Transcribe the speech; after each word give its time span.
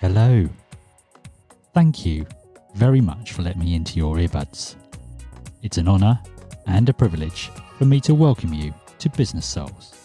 Hello. 0.00 0.48
Thank 1.74 2.06
you 2.06 2.24
very 2.76 3.00
much 3.00 3.32
for 3.32 3.42
letting 3.42 3.64
me 3.64 3.74
into 3.74 3.96
your 3.96 4.14
earbuds. 4.14 4.76
It's 5.64 5.76
an 5.76 5.88
honour 5.88 6.20
and 6.68 6.88
a 6.88 6.92
privilege 6.92 7.50
for 7.78 7.84
me 7.84 7.98
to 8.02 8.14
welcome 8.14 8.54
you 8.54 8.72
to 9.00 9.10
Business 9.10 9.44
Souls, 9.44 9.96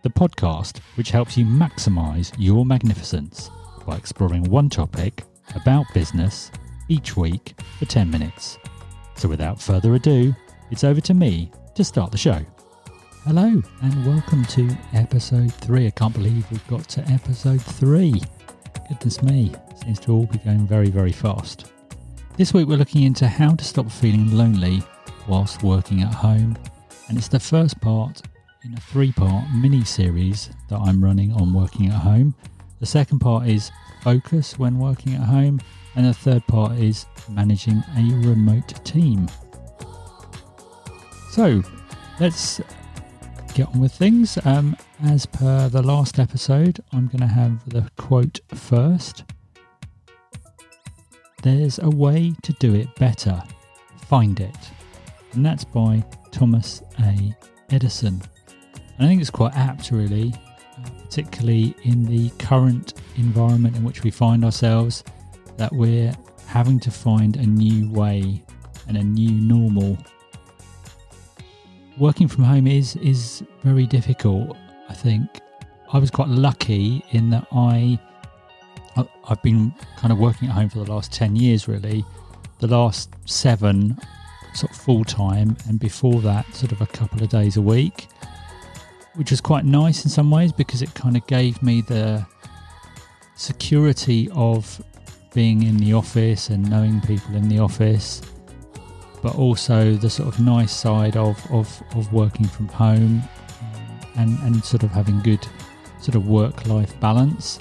the 0.00 0.08
podcast 0.08 0.78
which 0.94 1.10
helps 1.10 1.36
you 1.36 1.44
maximise 1.44 2.34
your 2.38 2.64
magnificence 2.64 3.50
by 3.86 3.96
exploring 3.96 4.44
one 4.44 4.70
topic 4.70 5.24
about 5.54 5.84
business 5.92 6.50
each 6.88 7.18
week 7.18 7.52
for 7.78 7.84
10 7.84 8.10
minutes. 8.10 8.56
So 9.16 9.28
without 9.28 9.60
further 9.60 9.94
ado, 9.94 10.34
it's 10.70 10.84
over 10.84 11.02
to 11.02 11.12
me 11.12 11.52
to 11.74 11.84
start 11.84 12.12
the 12.12 12.16
show. 12.16 12.40
Hello 13.24 13.62
and 13.82 14.06
welcome 14.06 14.46
to 14.46 14.74
episode 14.94 15.52
3. 15.52 15.86
I 15.86 15.90
can't 15.90 16.14
believe 16.14 16.50
we've 16.50 16.66
got 16.68 16.88
to 16.88 17.02
episode 17.10 17.60
3. 17.60 18.22
Goodness 18.88 19.20
me, 19.20 19.52
seems 19.82 19.98
to 20.00 20.12
all 20.12 20.26
be 20.26 20.38
going 20.38 20.64
very, 20.64 20.90
very 20.90 21.10
fast. 21.10 21.72
This 22.36 22.54
week 22.54 22.68
we're 22.68 22.76
looking 22.76 23.02
into 23.02 23.26
how 23.26 23.54
to 23.56 23.64
stop 23.64 23.90
feeling 23.90 24.36
lonely 24.36 24.80
whilst 25.26 25.64
working 25.64 26.02
at 26.02 26.14
home, 26.14 26.56
and 27.08 27.18
it's 27.18 27.26
the 27.26 27.40
first 27.40 27.80
part 27.80 28.22
in 28.64 28.74
a 28.74 28.80
three 28.80 29.10
part 29.10 29.44
mini 29.52 29.84
series 29.84 30.50
that 30.68 30.78
I'm 30.78 31.02
running 31.02 31.32
on 31.32 31.52
working 31.52 31.86
at 31.86 31.94
home. 31.94 32.34
The 32.78 32.86
second 32.86 33.18
part 33.18 33.48
is 33.48 33.72
focus 34.02 34.56
when 34.56 34.78
working 34.78 35.14
at 35.14 35.22
home, 35.22 35.60
and 35.96 36.06
the 36.06 36.14
third 36.14 36.46
part 36.46 36.78
is 36.78 37.06
managing 37.28 37.82
a 37.96 38.02
remote 38.28 38.84
team. 38.84 39.28
So 41.32 41.60
let's 42.20 42.60
get 43.56 43.68
on 43.68 43.80
with 43.80 43.92
things. 43.92 44.38
Um, 44.44 44.76
as 45.02 45.24
per 45.24 45.70
the 45.70 45.82
last 45.82 46.18
episode, 46.18 46.78
I'm 46.92 47.06
going 47.06 47.20
to 47.20 47.26
have 47.26 47.66
the 47.70 47.90
quote 47.96 48.38
first. 48.54 49.24
There's 51.42 51.78
a 51.78 51.88
way 51.88 52.34
to 52.42 52.52
do 52.54 52.74
it 52.74 52.94
better. 52.96 53.42
Find 54.08 54.38
it. 54.40 54.58
And 55.32 55.44
that's 55.44 55.64
by 55.64 56.04
Thomas 56.32 56.82
A. 57.00 57.34
Edison. 57.70 58.20
And 58.98 59.06
I 59.06 59.08
think 59.08 59.22
it's 59.22 59.30
quite 59.30 59.54
apt, 59.54 59.90
really, 59.90 60.34
uh, 60.76 60.90
particularly 61.02 61.74
in 61.84 62.04
the 62.04 62.28
current 62.38 62.92
environment 63.16 63.74
in 63.74 63.84
which 63.84 64.02
we 64.02 64.10
find 64.10 64.44
ourselves, 64.44 65.02
that 65.56 65.72
we're 65.72 66.12
having 66.46 66.78
to 66.80 66.90
find 66.90 67.36
a 67.36 67.46
new 67.46 67.90
way 67.90 68.44
and 68.86 68.98
a 68.98 69.02
new 69.02 69.30
normal. 69.30 69.96
Working 71.98 72.28
from 72.28 72.44
home 72.44 72.66
is 72.66 72.96
is 72.96 73.42
very 73.62 73.86
difficult. 73.86 74.56
I 74.88 74.94
think 74.94 75.28
I 75.92 75.98
was 75.98 76.10
quite 76.10 76.28
lucky 76.28 77.04
in 77.10 77.30
that 77.30 77.46
I 77.52 77.98
I've 79.28 79.42
been 79.42 79.72
kind 79.98 80.12
of 80.12 80.18
working 80.18 80.48
at 80.48 80.54
home 80.54 80.68
for 80.68 80.78
the 80.78 80.90
last 80.90 81.12
10 81.12 81.36
years 81.36 81.68
really 81.68 82.04
the 82.60 82.66
last 82.66 83.10
7 83.26 83.98
sort 84.54 84.72
of 84.72 84.76
full 84.78 85.04
time 85.04 85.56
and 85.68 85.78
before 85.78 86.20
that 86.22 86.46
sort 86.54 86.72
of 86.72 86.80
a 86.80 86.86
couple 86.86 87.22
of 87.22 87.28
days 87.28 87.56
a 87.56 87.62
week 87.62 88.08
which 89.14 89.30
was 89.30 89.40
quite 89.40 89.64
nice 89.64 90.04
in 90.04 90.10
some 90.10 90.30
ways 90.30 90.52
because 90.52 90.80
it 90.80 90.94
kind 90.94 91.16
of 91.16 91.26
gave 91.26 91.62
me 91.62 91.82
the 91.82 92.24
security 93.34 94.30
of 94.32 94.82
being 95.34 95.62
in 95.62 95.76
the 95.76 95.92
office 95.92 96.48
and 96.48 96.68
knowing 96.70 97.00
people 97.02 97.34
in 97.34 97.48
the 97.48 97.58
office 97.58 98.22
but 99.22 99.34
also 99.36 99.94
the 99.94 100.10
sort 100.10 100.28
of 100.28 100.40
nice 100.40 100.72
side 100.72 101.16
of, 101.16 101.38
of, 101.50 101.82
of 101.94 102.12
working 102.12 102.46
from 102.46 102.68
home 102.68 103.22
and, 104.16 104.38
and 104.42 104.64
sort 104.64 104.82
of 104.82 104.90
having 104.90 105.20
good 105.20 105.46
sort 106.00 106.14
of 106.14 106.28
work 106.28 106.66
life 106.66 106.98
balance. 107.00 107.60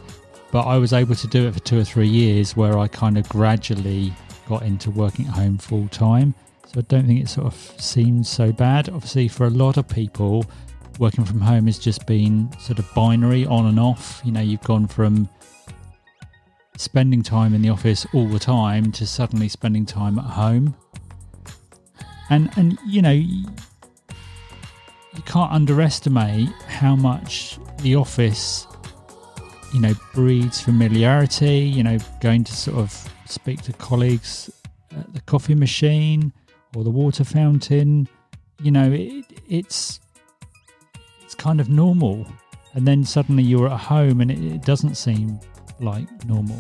But 0.52 0.61
I 0.61 0.78
was 0.78 0.94
able 0.94 1.16
to 1.16 1.28
do 1.28 1.48
it 1.48 1.53
for 1.53 1.59
two 1.59 1.80
or 1.80 1.83
three 1.83 2.08
years 2.08 2.56
where 2.56 2.78
I 2.78 2.88
kind 2.88 3.17
of 3.17 3.28
gradually 3.28 4.14
got 4.48 4.64
into 4.64 4.92
working 4.92 5.27
at 5.27 5.33
home 5.33 5.58
full 5.58 5.88
time. 5.89 6.33
So 6.67 6.80
I 6.80 6.82
don't 6.83 7.05
think 7.08 7.21
it 7.21 7.30
sort 7.30 7.48
of 7.48 7.55
seems 7.82 8.30
so 8.30 8.52
bad. 8.52 8.89
Obviously, 8.89 9.27
for 9.27 9.48
a 9.48 9.49
lot 9.49 9.77
of 9.77 9.87
people, 9.87 10.45
working 10.99 11.26
from 11.26 11.42
home 11.42 11.66
has 11.66 11.80
just 11.80 12.05
been 12.05 12.49
sort 12.60 12.80
of 12.80 12.93
binary 12.93 13.45
on 13.45 13.66
and 13.66 13.80
off. 13.80 14.22
You 14.23 14.32
know, 14.32 14.42
you've 14.42 14.61
gone 14.61 14.87
from 14.87 15.30
spending 16.77 17.23
time 17.23 17.54
in 17.54 17.61
the 17.61 17.70
office 17.70 18.05
all 18.14 18.27
the 18.27 18.39
time 18.39 18.92
to 18.93 19.08
suddenly 19.08 19.49
spending 19.49 19.86
time 19.86 20.20
at 20.20 20.26
home. 20.26 20.76
And 22.30 22.49
and 22.58 22.77
you 22.86 23.02
know, 23.02 23.11
you 23.11 23.45
can't 25.25 25.52
underestimate 25.52 26.49
how 26.67 26.95
much 26.95 27.59
the 27.80 27.95
office, 27.95 28.67
you 29.73 29.80
know, 29.80 29.93
breeds 30.13 30.59
familiarity. 30.61 31.59
You 31.59 31.83
know, 31.83 31.97
going 32.21 32.43
to 32.45 32.53
sort 32.53 32.77
of 32.77 33.09
speak 33.25 33.61
to 33.63 33.73
colleagues 33.73 34.49
at 34.91 35.13
the 35.13 35.21
coffee 35.21 35.55
machine 35.55 36.33
or 36.75 36.83
the 36.83 36.89
water 36.89 37.23
fountain. 37.23 38.08
You 38.61 38.71
know, 38.71 38.92
it, 38.92 39.25
it's 39.47 39.99
it's 41.23 41.36
kind 41.36 41.59
of 41.59 41.69
normal, 41.69 42.25
and 42.73 42.87
then 42.87 43.03
suddenly 43.03 43.43
you're 43.43 43.69
at 43.69 43.80
home 43.80 44.21
and 44.21 44.31
it, 44.31 44.39
it 44.39 44.61
doesn't 44.63 44.95
seem 44.95 45.39
like 45.80 46.07
normal. 46.25 46.59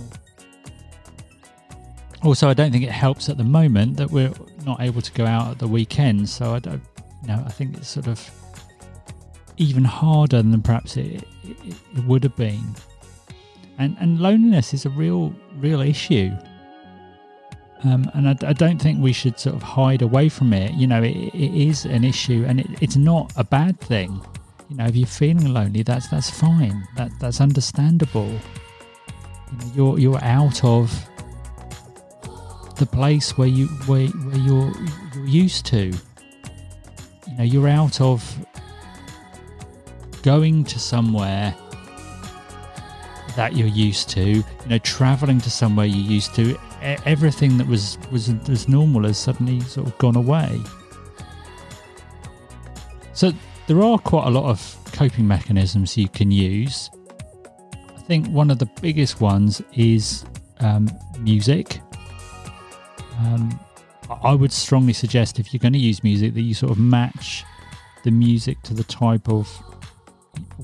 Also, 2.23 2.49
I 2.49 2.53
don't 2.53 2.71
think 2.71 2.83
it 2.83 2.91
helps 2.91 3.29
at 3.29 3.37
the 3.37 3.43
moment 3.43 3.97
that 3.97 4.09
we're 4.09 4.31
not 4.65 4.81
able 4.81 5.01
to 5.01 5.11
go 5.13 5.25
out 5.25 5.51
at 5.51 5.59
the 5.59 5.67
weekend. 5.67 6.27
So 6.27 6.53
I 6.53 6.59
don't, 6.59 6.81
you 7.21 7.27
know, 7.27 7.43
I 7.45 7.49
think 7.49 7.77
it's 7.77 7.87
sort 7.87 8.07
of 8.07 8.29
even 9.57 9.83
harder 9.83 10.41
than 10.41 10.61
perhaps 10.61 10.97
it, 10.97 11.23
it, 11.43 11.57
it 11.95 12.05
would 12.05 12.23
have 12.23 12.35
been. 12.35 12.75
And, 13.77 13.95
and 13.99 14.19
loneliness 14.19 14.73
is 14.73 14.85
a 14.85 14.89
real, 14.89 15.33
real 15.57 15.81
issue. 15.81 16.31
Um, 17.83 18.09
and 18.13 18.29
I, 18.29 18.35
I, 18.47 18.53
don't 18.53 18.81
think 18.81 18.99
we 18.99 19.13
should 19.13 19.39
sort 19.39 19.55
of 19.55 19.61
hide 19.61 20.01
away 20.01 20.29
from 20.29 20.53
it. 20.53 20.73
You 20.73 20.87
know, 20.87 21.03
it, 21.03 21.15
it 21.15 21.53
is 21.53 21.85
an 21.85 22.03
issue, 22.03 22.43
and 22.47 22.61
it, 22.61 22.67
it's 22.81 22.95
not 22.95 23.31
a 23.35 23.43
bad 23.43 23.79
thing. 23.79 24.21
You 24.69 24.77
know, 24.77 24.85
if 24.85 24.95
you're 24.95 25.05
feeling 25.05 25.53
lonely, 25.53 25.83
that's 25.83 26.07
that's 26.07 26.29
fine. 26.29 26.87
That 26.95 27.11
that's 27.19 27.41
understandable. 27.41 28.27
You 28.27 29.57
know, 29.57 29.71
you're 29.75 29.99
you're 29.99 30.23
out 30.23 30.63
of 30.63 31.07
the 32.75 32.85
place 32.85 33.37
where 33.37 33.47
you 33.47 33.67
where, 33.87 34.07
where 34.07 34.37
you're 34.37 34.71
you're 35.15 35.27
used 35.27 35.65
to. 35.67 35.91
You 37.27 37.37
know, 37.37 37.43
you're 37.43 37.67
out 37.67 38.01
of 38.01 38.23
going 40.21 40.63
to 40.65 40.79
somewhere 40.79 41.55
that 43.35 43.55
you're 43.55 43.67
used 43.67 44.09
to, 44.09 44.21
you 44.21 44.43
know, 44.67 44.77
traveling 44.79 45.41
to 45.41 45.51
somewhere 45.51 45.85
you're 45.85 46.11
used 46.11 46.33
to, 46.35 46.57
everything 46.81 47.57
that 47.57 47.67
was 47.67 47.97
was 48.11 48.29
as 48.49 48.67
normal 48.67 49.03
has 49.03 49.17
suddenly 49.17 49.59
sort 49.61 49.87
of 49.87 49.97
gone 49.97 50.15
away. 50.15 50.59
So 53.13 53.31
there 53.67 53.81
are 53.81 53.97
quite 53.97 54.27
a 54.27 54.29
lot 54.29 54.45
of 54.45 54.77
coping 54.91 55.27
mechanisms 55.27 55.97
you 55.97 56.09
can 56.09 56.31
use. 56.31 56.89
I 57.73 58.01
think 58.01 58.27
one 58.27 58.51
of 58.51 58.59
the 58.59 58.69
biggest 58.81 59.19
ones 59.19 59.61
is 59.73 60.25
um, 60.59 60.89
music. 61.19 61.79
Um, 63.19 63.59
I 64.23 64.33
would 64.33 64.51
strongly 64.51 64.93
suggest 64.93 65.39
if 65.39 65.53
you're 65.53 65.59
going 65.59 65.73
to 65.73 65.79
use 65.79 66.03
music 66.03 66.33
that 66.33 66.41
you 66.41 66.53
sort 66.53 66.71
of 66.71 66.77
match 66.77 67.43
the 68.03 68.11
music 68.11 68.61
to 68.63 68.73
the 68.73 68.83
type 68.83 69.27
of 69.29 69.49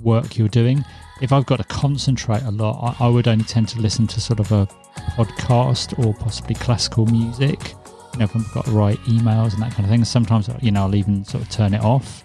work 0.03 0.37
you're 0.37 0.47
doing. 0.47 0.85
If 1.21 1.31
I've 1.31 1.45
got 1.45 1.57
to 1.57 1.63
concentrate 1.63 2.43
a 2.43 2.51
lot, 2.51 2.95
I, 2.99 3.05
I 3.05 3.09
would 3.09 3.27
only 3.27 3.43
tend 3.43 3.67
to 3.69 3.79
listen 3.79 4.07
to 4.07 4.21
sort 4.21 4.39
of 4.39 4.51
a 4.51 4.67
podcast 5.15 5.97
or 6.03 6.13
possibly 6.13 6.55
classical 6.55 7.05
music. 7.07 7.73
You 8.13 8.19
know, 8.19 8.25
if 8.25 8.35
I've 8.35 8.51
got 8.53 8.65
to 8.65 8.71
write 8.71 8.97
emails 9.05 9.53
and 9.53 9.61
that 9.61 9.71
kind 9.71 9.85
of 9.85 9.89
thing. 9.89 10.03
Sometimes, 10.03 10.49
you 10.61 10.71
know, 10.71 10.81
I'll 10.81 10.95
even 10.95 11.23
sort 11.25 11.43
of 11.43 11.49
turn 11.49 11.73
it 11.73 11.81
off. 11.81 12.23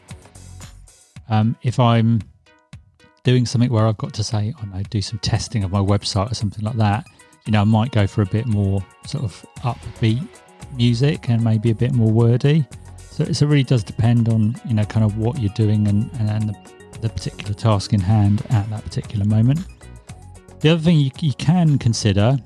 Um, 1.29 1.57
if 1.63 1.79
I'm 1.79 2.21
doing 3.25 3.47
something 3.47 3.71
where 3.71 3.87
I've 3.87 3.99
got 3.99 4.15
to 4.15 4.25
say, 4.25 4.55
I 4.61 4.67
know, 4.67 4.83
do 4.91 5.03
some 5.03 5.19
testing 5.21 5.65
of 5.65 5.73
my 5.73 5.81
website 5.81 6.31
or 6.31 6.35
something 6.35 6.65
like 6.65 6.77
that, 6.77 7.07
you 7.47 7.53
know, 7.53 7.63
I 7.63 7.65
might 7.65 7.93
go 7.93 8.07
for 8.07 8.23
a 8.23 8.27
bit 8.27 8.47
more 8.47 8.85
sort 9.07 9.25
of 9.25 9.47
upbeat 9.59 10.27
music 10.75 11.31
and 11.31 11.43
maybe 11.43 11.71
a 11.71 11.75
bit 11.75 11.93
more 11.93 12.11
wordy. 12.11 12.67
So, 13.11 13.25
it 13.25 13.41
really 13.41 13.63
does 13.63 13.83
depend 13.83 14.29
on, 14.29 14.55
you 14.67 14.75
know, 14.75 14.85
kind 14.85 15.05
of 15.05 15.17
what 15.17 15.41
you're 15.41 15.55
doing 15.55 15.89
and, 15.89 16.11
and, 16.19 16.29
and 16.29 16.49
the 16.51 16.77
the 17.01 17.09
particular 17.09 17.55
task 17.55 17.93
in 17.93 18.01
hand 18.01 18.43
at 18.51 18.69
that 18.71 18.85
particular 18.85 19.25
moment. 19.25 19.61
The 20.61 20.71
other 20.71 20.81
thing 20.81 20.99
you, 20.99 21.11
you 21.21 21.35
can 21.35 21.79
consider, 21.79 22.39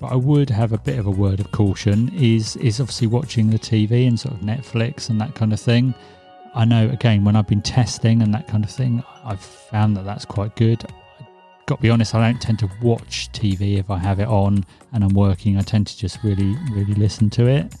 but 0.00 0.08
I 0.08 0.16
would 0.16 0.50
have 0.50 0.72
a 0.72 0.78
bit 0.78 0.98
of 0.98 1.06
a 1.06 1.10
word 1.10 1.40
of 1.40 1.50
caution, 1.52 2.12
is 2.14 2.56
is 2.56 2.80
obviously 2.80 3.06
watching 3.08 3.50
the 3.50 3.58
TV 3.58 4.06
and 4.06 4.18
sort 4.18 4.34
of 4.34 4.40
Netflix 4.40 5.10
and 5.10 5.20
that 5.20 5.34
kind 5.34 5.52
of 5.52 5.60
thing. 5.60 5.94
I 6.54 6.64
know 6.64 6.88
again 6.88 7.24
when 7.24 7.36
I've 7.36 7.48
been 7.48 7.62
testing 7.62 8.22
and 8.22 8.32
that 8.32 8.48
kind 8.48 8.64
of 8.64 8.70
thing, 8.70 9.02
I've 9.24 9.40
found 9.40 9.96
that 9.96 10.04
that's 10.04 10.24
quite 10.24 10.54
good. 10.56 10.84
Got 11.66 11.76
to 11.76 11.82
be 11.82 11.90
honest, 11.90 12.14
I 12.14 12.20
don't 12.30 12.40
tend 12.40 12.60
to 12.60 12.70
watch 12.80 13.28
TV 13.32 13.78
if 13.78 13.90
I 13.90 13.98
have 13.98 14.20
it 14.20 14.28
on 14.28 14.64
and 14.92 15.02
I'm 15.02 15.14
working. 15.14 15.56
I 15.56 15.62
tend 15.62 15.88
to 15.88 15.98
just 15.98 16.22
really, 16.22 16.56
really 16.70 16.94
listen 16.94 17.28
to 17.30 17.48
it. 17.48 17.74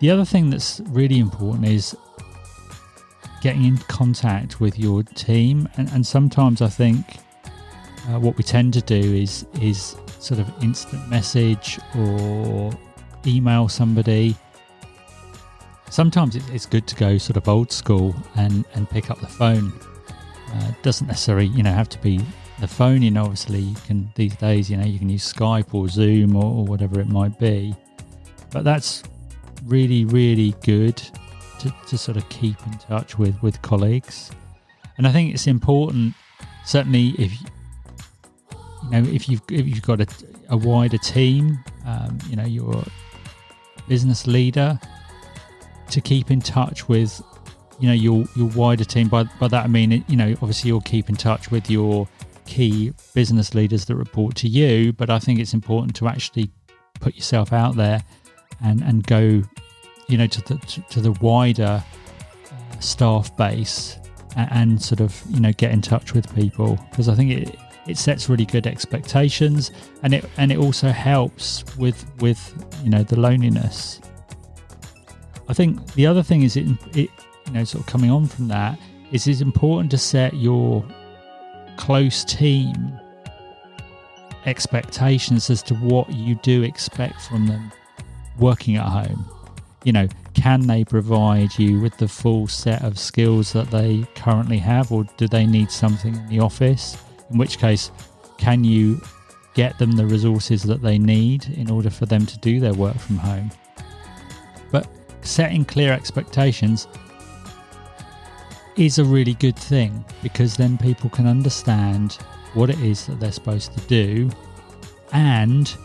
The 0.00 0.10
other 0.10 0.24
thing 0.24 0.50
that's 0.50 0.80
really 0.86 1.20
important 1.20 1.68
is 1.68 1.96
getting 3.42 3.64
in 3.64 3.76
contact 3.76 4.60
with 4.60 4.76
your 4.76 5.04
team. 5.04 5.68
And, 5.76 5.88
and 5.92 6.04
sometimes 6.04 6.60
I 6.60 6.68
think 6.68 7.18
uh, 8.08 8.18
what 8.18 8.36
we 8.36 8.42
tend 8.42 8.74
to 8.74 8.80
do 8.80 8.96
is 8.96 9.46
is 9.62 9.96
sort 10.18 10.40
of 10.40 10.52
instant 10.62 11.08
message 11.08 11.78
or 11.96 12.72
email 13.24 13.68
somebody. 13.68 14.34
Sometimes 15.90 16.34
it's 16.34 16.66
good 16.66 16.88
to 16.88 16.96
go 16.96 17.18
sort 17.18 17.36
of 17.36 17.48
old 17.48 17.70
school 17.70 18.16
and 18.34 18.64
and 18.74 18.90
pick 18.90 19.12
up 19.12 19.20
the 19.20 19.28
phone. 19.28 19.72
Uh, 20.54 20.72
doesn't 20.82 21.08
necessarily 21.08 21.46
you 21.46 21.62
know 21.62 21.72
have 21.72 21.88
to 21.88 21.98
be 21.98 22.20
the 22.60 22.68
phone. 22.68 23.00
Know, 23.00 23.24
obviously 23.24 23.60
you 23.60 23.76
can 23.86 24.10
these 24.14 24.36
days 24.36 24.70
you 24.70 24.76
know 24.76 24.84
you 24.84 24.98
can 24.98 25.10
use 25.10 25.32
Skype 25.32 25.74
or 25.74 25.88
Zoom 25.88 26.36
or, 26.36 26.44
or 26.44 26.64
whatever 26.64 27.00
it 27.00 27.08
might 27.08 27.38
be. 27.38 27.74
But 28.52 28.62
that's 28.62 29.02
really 29.64 30.04
really 30.04 30.54
good 30.62 30.96
to, 31.58 31.74
to 31.88 31.98
sort 31.98 32.16
of 32.16 32.28
keep 32.28 32.56
in 32.66 32.78
touch 32.78 33.18
with 33.18 33.40
with 33.42 33.60
colleagues. 33.62 34.30
And 34.96 35.08
I 35.08 35.12
think 35.12 35.34
it's 35.34 35.48
important, 35.48 36.14
certainly 36.64 37.14
if 37.18 37.32
you 37.40 38.90
know 38.90 39.02
if 39.02 39.28
you've 39.28 39.42
if 39.50 39.66
you've 39.66 39.82
got 39.82 40.00
a, 40.00 40.06
a 40.50 40.56
wider 40.56 40.98
team, 40.98 41.58
um, 41.84 42.18
you 42.28 42.36
know 42.36 42.44
you're 42.44 42.76
a 42.76 42.86
business 43.88 44.26
leader, 44.28 44.78
to 45.90 46.00
keep 46.00 46.30
in 46.30 46.40
touch 46.40 46.88
with 46.88 47.20
you 47.80 47.88
know 47.88 47.94
your 47.94 48.24
your 48.36 48.48
wider 48.50 48.84
team. 48.84 49.08
By 49.08 49.24
by 49.40 49.48
that 49.48 49.64
I 49.64 49.68
mean 49.68 50.04
you 50.08 50.16
know 50.16 50.32
obviously 50.42 50.68
you'll 50.68 50.80
keep 50.80 51.08
in 51.08 51.16
touch 51.16 51.50
with 51.50 51.70
your 51.70 52.08
key 52.46 52.92
business 53.14 53.54
leaders 53.54 53.84
that 53.86 53.96
report 53.96 54.34
to 54.36 54.48
you, 54.48 54.92
but 54.92 55.10
I 55.10 55.18
think 55.18 55.40
it's 55.40 55.54
important 55.54 55.96
to 55.96 56.08
actually 56.08 56.50
put 57.00 57.14
yourself 57.14 57.52
out 57.52 57.76
there 57.76 58.02
and 58.62 58.82
and 58.82 59.06
go 59.06 59.42
you 60.08 60.18
know 60.18 60.26
to 60.26 60.40
the 60.42 60.82
to, 60.90 61.00
the 61.00 61.12
wider 61.12 61.82
uh, 61.82 62.80
staff 62.80 63.34
base 63.36 63.98
and, 64.36 64.52
and, 64.52 64.82
sort 64.82 65.00
of 65.00 65.22
you 65.30 65.40
know 65.40 65.52
get 65.52 65.72
in 65.72 65.80
touch 65.80 66.12
with 66.12 66.32
people 66.34 66.78
because 66.90 67.08
I 67.08 67.14
think 67.14 67.30
it 67.30 67.58
it 67.86 67.98
sets 67.98 68.28
really 68.28 68.46
good 68.46 68.66
expectations 68.66 69.70
and 70.02 70.14
it 70.14 70.24
and 70.36 70.52
it 70.52 70.58
also 70.58 70.90
helps 70.90 71.64
with 71.76 72.04
with 72.20 72.40
you 72.82 72.90
know 72.90 73.02
the 73.02 73.18
loneliness. 73.18 74.00
I 75.48 75.52
think 75.52 75.92
the 75.92 76.06
other 76.06 76.22
thing 76.22 76.42
is 76.42 76.56
it, 76.56 76.66
it 76.96 77.10
you 77.46 77.52
know 77.52 77.64
sort 77.64 77.84
of 77.84 77.86
coming 77.90 78.10
on 78.10 78.26
from 78.26 78.48
that 78.48 78.78
is 79.12 79.26
it's 79.26 79.40
important 79.40 79.90
to 79.90 79.98
set 79.98 80.34
your 80.34 80.84
close 81.76 82.24
team 82.24 82.74
expectations 84.46 85.50
as 85.50 85.62
to 85.62 85.74
what 85.76 86.10
you 86.12 86.34
do 86.36 86.62
expect 86.62 87.20
from 87.22 87.46
them 87.46 87.72
working 88.38 88.76
at 88.76 88.86
home 88.86 89.24
you 89.84 89.92
know, 89.92 90.08
can 90.32 90.66
they 90.66 90.82
provide 90.82 91.56
you 91.58 91.78
with 91.78 91.96
the 91.98 92.08
full 92.08 92.48
set 92.48 92.82
of 92.82 92.98
skills 92.98 93.52
that 93.52 93.70
they 93.70 94.06
currently 94.16 94.58
have, 94.58 94.90
or 94.90 95.04
do 95.18 95.28
they 95.28 95.46
need 95.46 95.70
something 95.70 96.16
in 96.16 96.26
the 96.28 96.40
office? 96.40 96.96
In 97.30 97.38
which 97.38 97.58
case, 97.58 97.90
can 98.38 98.64
you 98.64 99.00
get 99.52 99.78
them 99.78 99.92
the 99.92 100.06
resources 100.06 100.62
that 100.64 100.82
they 100.82 100.98
need 100.98 101.46
in 101.56 101.70
order 101.70 101.90
for 101.90 102.06
them 102.06 102.26
to 102.26 102.38
do 102.38 102.58
their 102.60 102.72
work 102.72 102.96
from 102.96 103.18
home? 103.18 103.50
But 104.72 104.88
setting 105.20 105.64
clear 105.64 105.92
expectations 105.92 106.88
is 108.76 108.98
a 108.98 109.04
really 109.04 109.34
good 109.34 109.56
thing 109.56 110.04
because 110.22 110.56
then 110.56 110.76
people 110.78 111.08
can 111.10 111.26
understand 111.26 112.18
what 112.54 112.70
it 112.70 112.78
is 112.80 113.06
that 113.06 113.20
they're 113.20 113.32
supposed 113.32 113.72
to 113.76 113.80
do 113.86 114.30
and 115.12 115.76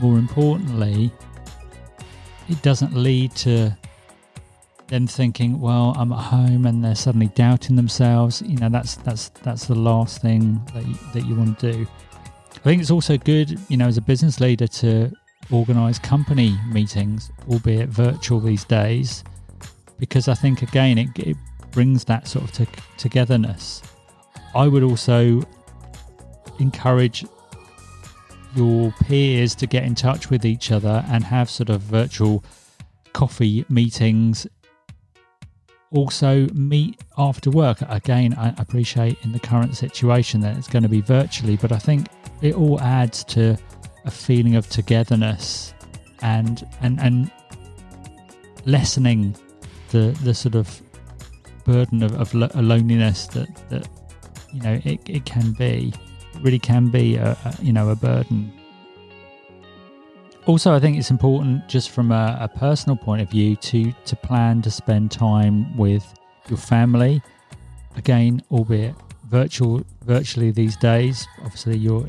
more 0.00 0.18
importantly 0.18 1.12
it 2.48 2.60
doesn't 2.62 2.94
lead 2.94 3.34
to 3.36 3.76
them 4.92 5.06
thinking, 5.06 5.58
well, 5.58 5.94
I'm 5.96 6.12
at 6.12 6.18
home 6.18 6.66
and 6.66 6.84
they're 6.84 6.94
suddenly 6.94 7.28
doubting 7.28 7.76
themselves. 7.76 8.42
You 8.42 8.58
know, 8.58 8.68
that's 8.68 8.96
that's 8.96 9.30
that's 9.42 9.66
the 9.66 9.74
last 9.74 10.20
thing 10.20 10.60
that 10.74 10.86
you, 10.86 10.94
that 11.14 11.26
you 11.26 11.34
want 11.34 11.58
to 11.60 11.72
do. 11.72 11.86
I 12.54 12.58
think 12.58 12.82
it's 12.82 12.90
also 12.90 13.16
good, 13.16 13.58
you 13.68 13.78
know, 13.78 13.86
as 13.86 13.96
a 13.96 14.02
business 14.02 14.38
leader 14.38 14.66
to 14.66 15.10
organise 15.50 15.98
company 15.98 16.58
meetings, 16.70 17.32
albeit 17.50 17.88
virtual 17.88 18.38
these 18.38 18.64
days, 18.64 19.24
because 19.98 20.28
I 20.28 20.34
think 20.34 20.60
again 20.60 20.98
it, 20.98 21.08
it 21.18 21.36
brings 21.72 22.04
that 22.04 22.28
sort 22.28 22.44
of 22.44 22.52
t- 22.52 22.82
togetherness. 22.96 23.82
I 24.54 24.68
would 24.68 24.82
also 24.82 25.42
encourage 26.58 27.24
your 28.54 28.92
peers 29.04 29.54
to 29.56 29.66
get 29.66 29.84
in 29.84 29.94
touch 29.94 30.30
with 30.30 30.44
each 30.44 30.70
other 30.70 31.04
and 31.08 31.24
have 31.24 31.48
sort 31.48 31.70
of 31.70 31.80
virtual 31.80 32.44
coffee 33.12 33.64
meetings. 33.68 34.46
Also, 35.90 36.46
meet 36.54 37.00
after 37.18 37.50
work. 37.50 37.78
Again, 37.88 38.34
I 38.34 38.54
appreciate 38.58 39.18
in 39.22 39.32
the 39.32 39.40
current 39.40 39.76
situation 39.76 40.40
that 40.40 40.56
it's 40.56 40.68
going 40.68 40.82
to 40.82 40.88
be 40.88 41.00
virtually, 41.00 41.56
but 41.56 41.72
I 41.72 41.78
think 41.78 42.08
it 42.40 42.54
all 42.54 42.80
adds 42.80 43.24
to 43.24 43.58
a 44.04 44.10
feeling 44.10 44.56
of 44.56 44.68
togetherness 44.68 45.74
and 46.22 46.66
and 46.80 47.00
and 47.00 47.30
lessening 48.64 49.36
the 49.90 50.16
the 50.22 50.34
sort 50.34 50.54
of 50.54 50.82
burden 51.64 52.02
of, 52.02 52.14
of 52.14 52.34
loneliness 52.34 53.26
that 53.28 53.48
that 53.68 53.88
you 54.52 54.60
know 54.62 54.80
it, 54.84 55.00
it 55.08 55.24
can 55.24 55.52
be 55.52 55.92
really 56.40 56.58
can 56.58 56.88
be 56.88 57.16
a, 57.16 57.36
a, 57.44 57.56
you 57.62 57.72
know 57.72 57.90
a 57.90 57.96
burden. 57.96 58.52
Also, 60.46 60.74
I 60.74 60.80
think 60.80 60.98
it's 60.98 61.10
important 61.10 61.68
just 61.68 61.90
from 61.90 62.10
a, 62.10 62.36
a 62.40 62.48
personal 62.48 62.96
point 62.96 63.22
of 63.22 63.30
view 63.30 63.56
to 63.56 63.92
to 63.92 64.16
plan 64.16 64.62
to 64.62 64.70
spend 64.70 65.10
time 65.10 65.76
with 65.76 66.04
your 66.48 66.58
family. 66.58 67.22
Again, 67.96 68.42
albeit 68.50 68.94
virtual 69.28 69.82
virtually 70.04 70.50
these 70.50 70.76
days. 70.76 71.26
Obviously, 71.44 71.76
your 71.76 72.06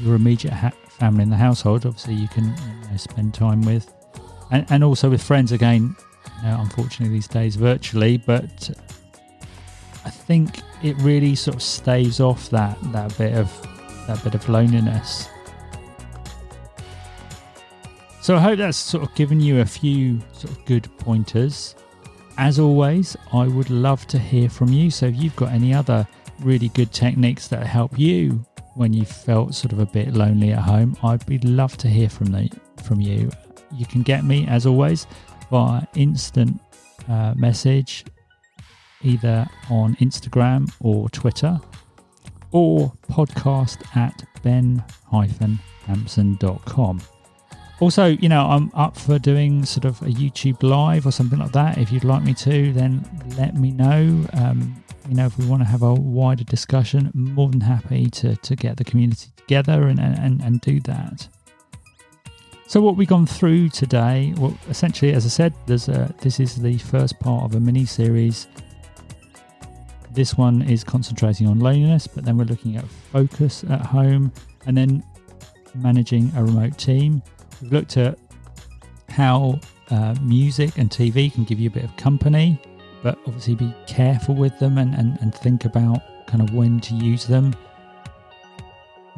your 0.00 0.14
immediate 0.14 0.54
ha- 0.54 0.72
family 0.88 1.22
in 1.22 1.30
the 1.30 1.36
household. 1.36 1.86
Obviously, 1.86 2.14
you 2.14 2.28
can 2.28 2.44
you 2.44 2.90
know, 2.90 2.96
spend 2.96 3.34
time 3.34 3.62
with, 3.62 3.92
and, 4.50 4.66
and 4.70 4.84
also 4.84 5.10
with 5.10 5.22
friends. 5.22 5.52
Again, 5.52 5.96
know, 6.42 6.58
unfortunately 6.60 7.14
these 7.14 7.28
days 7.28 7.56
virtually, 7.56 8.18
but 8.18 8.70
I 10.04 10.10
think 10.10 10.60
it 10.82 10.96
really 10.98 11.34
sort 11.34 11.56
of 11.56 11.62
staves 11.62 12.20
off 12.20 12.50
that 12.50 12.78
that 12.92 13.16
bit 13.18 13.34
of 13.34 13.50
that 14.06 14.22
bit 14.24 14.34
of 14.34 14.48
loneliness. 14.48 15.28
So 18.20 18.36
I 18.36 18.40
hope 18.40 18.58
that's 18.58 18.76
sort 18.76 19.04
of 19.04 19.14
given 19.14 19.40
you 19.40 19.60
a 19.60 19.64
few 19.64 20.20
sort 20.32 20.52
of 20.52 20.64
good 20.66 20.88
pointers. 20.98 21.74
As 22.36 22.58
always, 22.58 23.16
I 23.32 23.48
would 23.48 23.70
love 23.70 24.06
to 24.08 24.18
hear 24.18 24.50
from 24.50 24.68
you. 24.68 24.90
So 24.90 25.06
if 25.06 25.16
you've 25.16 25.34
got 25.34 25.50
any 25.50 25.72
other 25.72 26.06
really 26.40 26.68
good 26.68 26.92
techniques 26.92 27.48
that 27.48 27.66
help 27.66 27.98
you 27.98 28.44
when 28.74 28.92
you 28.92 29.04
felt 29.04 29.54
sort 29.54 29.72
of 29.72 29.78
a 29.80 29.86
bit 29.86 30.14
lonely 30.14 30.52
at 30.52 30.60
home, 30.60 30.96
I'd 31.02 31.24
be 31.26 31.38
love 31.38 31.76
to 31.78 31.88
hear 31.88 32.08
from 32.08 32.26
the, 32.26 32.50
from 32.82 33.00
you. 33.00 33.30
You 33.72 33.86
can 33.86 34.02
get 34.02 34.24
me 34.24 34.46
as 34.46 34.66
always 34.66 35.06
via 35.50 35.86
instant 35.94 36.60
uh, 37.08 37.34
message 37.36 38.04
either 39.02 39.46
on 39.70 39.94
Instagram 39.96 40.72
or 40.80 41.08
Twitter 41.10 41.60
or 42.50 42.92
podcast 43.10 43.84
at 43.96 44.24
ben-hampson.com. 44.42 47.00
Also, 47.80 48.06
you 48.06 48.28
know, 48.28 48.46
I'm 48.46 48.72
up 48.74 48.96
for 48.96 49.20
doing 49.20 49.64
sort 49.64 49.84
of 49.84 50.02
a 50.02 50.06
YouTube 50.06 50.64
live 50.64 51.06
or 51.06 51.12
something 51.12 51.38
like 51.38 51.52
that. 51.52 51.78
If 51.78 51.92
you'd 51.92 52.02
like 52.02 52.24
me 52.24 52.34
to, 52.34 52.72
then 52.72 53.08
let 53.36 53.54
me 53.54 53.70
know. 53.70 54.26
Um, 54.32 54.82
you 55.08 55.14
know, 55.14 55.26
if 55.26 55.38
we 55.38 55.46
want 55.46 55.62
to 55.62 55.68
have 55.68 55.82
a 55.82 55.94
wider 55.94 56.42
discussion, 56.44 57.10
more 57.14 57.48
than 57.48 57.60
happy 57.60 58.10
to, 58.10 58.34
to 58.36 58.56
get 58.56 58.78
the 58.78 58.84
community 58.84 59.28
together 59.36 59.86
and, 59.86 60.00
and, 60.00 60.42
and 60.42 60.60
do 60.60 60.80
that. 60.80 61.28
So 62.68 62.80
what 62.80 62.96
we've 62.96 63.08
gone 63.08 63.26
through 63.26 63.70
today, 63.70 64.34
well, 64.36 64.56
essentially, 64.68 65.12
as 65.14 65.24
I 65.24 65.30
said, 65.30 65.54
there's 65.66 65.88
a, 65.88 66.14
this 66.20 66.38
is 66.38 66.54
the 66.54 66.78
first 66.78 67.18
part 67.18 67.44
of 67.44 67.54
a 67.54 67.60
mini 67.60 67.84
series 67.86 68.46
this 70.18 70.36
one 70.36 70.62
is 70.62 70.82
concentrating 70.82 71.46
on 71.46 71.60
loneliness, 71.60 72.08
but 72.08 72.24
then 72.24 72.36
we're 72.36 72.44
looking 72.44 72.76
at 72.76 72.84
focus 73.12 73.62
at 73.70 73.80
home 73.80 74.32
and 74.66 74.76
then 74.76 75.04
managing 75.76 76.32
a 76.36 76.44
remote 76.44 76.76
team. 76.76 77.22
We've 77.62 77.72
looked 77.72 77.96
at 77.96 78.18
how 79.08 79.60
uh, 79.90 80.16
music 80.20 80.76
and 80.76 80.90
TV 80.90 81.32
can 81.32 81.44
give 81.44 81.60
you 81.60 81.68
a 81.68 81.72
bit 81.72 81.84
of 81.84 81.96
company, 81.96 82.60
but 83.02 83.16
obviously 83.26 83.54
be 83.54 83.72
careful 83.86 84.34
with 84.34 84.58
them 84.58 84.78
and, 84.78 84.92
and, 84.94 85.18
and 85.20 85.32
think 85.32 85.64
about 85.64 86.00
kind 86.26 86.42
of 86.42 86.52
when 86.52 86.80
to 86.80 86.94
use 86.96 87.24
them. 87.24 87.54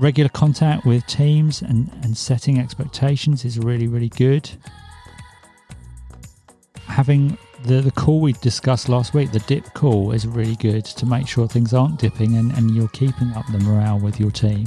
Regular 0.01 0.31
contact 0.31 0.87
with 0.87 1.07
teams 1.07 1.61
and, 1.61 1.91
and 2.03 2.17
setting 2.17 2.59
expectations 2.59 3.45
is 3.45 3.59
really, 3.59 3.87
really 3.87 4.09
good. 4.09 4.51
Having 6.87 7.37
the, 7.65 7.83
the 7.83 7.91
call 7.91 8.23
we 8.23 8.33
discussed 8.33 8.89
last 8.89 9.13
week, 9.13 9.31
the 9.31 9.41
dip 9.41 9.75
call, 9.75 10.13
is 10.13 10.27
really 10.27 10.57
good 10.57 10.87
to 10.87 11.05
make 11.05 11.29
sure 11.29 11.47
things 11.47 11.75
aren't 11.75 11.99
dipping 11.99 12.39
and, 12.39 12.51
and 12.53 12.71
you're 12.71 12.89
keeping 12.89 13.31
up 13.35 13.45
the 13.53 13.59
morale 13.59 14.01
with 14.01 14.19
your 14.19 14.31
team. 14.31 14.65